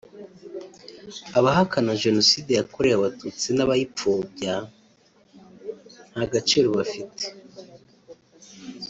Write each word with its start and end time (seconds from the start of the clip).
abahakana 1.37 1.93
Jenoside 2.03 2.51
yakorewe 2.59 2.95
abatutsi 2.97 3.47
n’abayipfobya 3.53 4.55
nta 6.11 6.23
gaciro 6.31 6.67
bafite 6.77 7.23